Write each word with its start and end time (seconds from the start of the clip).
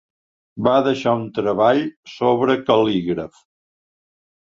Va 0.67 0.71
deixar 0.85 1.11
un 1.17 1.27
treball 1.39 1.81
sobre 2.13 2.55
cal·lígraf. 2.71 3.43